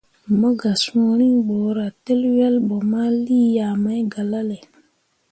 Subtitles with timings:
[0.39, 4.57] Mo gah sũũ riŋ borah tǝl wel bo ma lii yah mai galale.